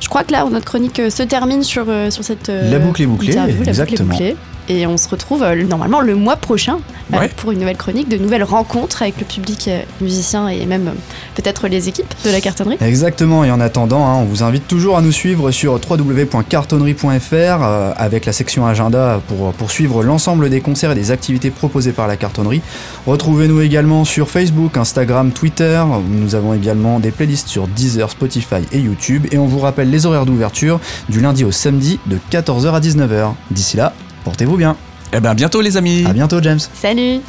je 0.00 0.08
crois 0.08 0.22
que 0.22 0.32
là, 0.32 0.44
notre 0.50 0.64
chronique 0.66 1.00
euh, 1.00 1.10
se 1.10 1.22
termine 1.24 1.62
sur, 1.64 1.86
sur 2.10 2.22
cette. 2.22 2.48
La 2.48 2.78
boucle 2.78 3.02
est 3.02 3.06
bouclée, 3.06 3.32
la 3.32 3.46
boucle 3.46 3.64
est 3.66 3.68
exactement. 3.68 4.10
bouclée. 4.10 4.36
Et 4.68 4.86
on 4.86 4.96
se 4.96 5.08
retrouve 5.08 5.42
euh, 5.42 5.62
normalement 5.64 6.00
le 6.00 6.14
mois 6.14 6.36
prochain 6.36 6.78
euh, 7.12 7.18
Ouais. 7.18 7.28
pour 7.36 7.50
une 7.52 7.58
nouvelle 7.58 7.76
chronique, 7.76 8.08
de 8.08 8.16
nouvelles 8.16 8.44
rencontres 8.44 9.02
avec 9.02 9.18
le 9.18 9.24
public 9.26 9.66
euh, 9.68 9.82
musicien 10.00 10.48
et 10.48 10.64
même 10.66 10.92
peut-être 11.34 11.68
les 11.68 11.88
équipes 11.88 12.12
de 12.24 12.30
la 12.30 12.40
cartonnerie. 12.40 12.78
Exactement, 12.80 13.44
et 13.44 13.50
en 13.50 13.60
attendant, 13.60 14.06
hein, 14.06 14.14
on 14.20 14.24
vous 14.24 14.42
invite 14.42 14.66
toujours 14.68 14.96
à 14.96 15.02
nous 15.02 15.12
suivre 15.12 15.50
sur 15.50 15.74
www.cartonnerie.fr 15.88 17.62
avec 17.96 18.24
la 18.26 18.32
section 18.32 18.66
agenda 18.66 19.20
pour 19.28 19.52
poursuivre 19.52 20.02
l'ensemble 20.02 20.48
des 20.50 20.60
concerts 20.60 20.92
et 20.92 20.94
des 20.94 21.10
activités 21.10 21.50
proposées 21.50 21.92
par 21.92 22.06
la 22.06 22.16
cartonnerie. 22.16 22.62
Retrouvez-nous 23.06 23.60
également 23.60 24.04
sur 24.04 24.30
Facebook, 24.30 24.76
Instagram, 24.76 25.32
Twitter. 25.32 25.82
Nous 26.08 26.34
avons 26.34 26.54
également 26.54 27.00
des 27.00 27.10
playlists 27.10 27.48
sur 27.48 27.66
Deezer, 27.68 28.10
Spotify 28.10 28.62
et 28.72 28.78
YouTube. 28.78 29.26
Et 29.32 29.38
on 29.38 29.46
vous 29.46 29.58
rappelle 29.58 29.90
les 29.90 30.06
horaires 30.06 30.26
d'ouverture 30.26 30.80
du 31.08 31.20
lundi 31.20 31.44
au 31.44 31.50
samedi 31.52 31.98
de 32.06 32.18
14h 32.30 32.72
à 32.72 32.80
19h. 32.80 33.32
D'ici 33.50 33.76
là, 33.76 33.92
portez-vous 34.24 34.56
bien. 34.56 34.76
Eh 35.12 35.20
ben 35.20 35.34
bientôt 35.34 35.60
les 35.60 35.76
amis. 35.76 36.04
À 36.06 36.12
bientôt 36.12 36.40
James. 36.42 36.60
Salut 36.74 37.20